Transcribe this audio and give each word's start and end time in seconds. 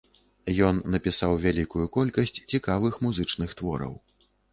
Ён 0.67 0.75
напісаў 0.93 1.33
вялікую 1.43 1.85
колькасць 1.97 2.33
цікавых 2.51 2.97
музычных 3.05 3.53
твораў. 3.61 3.93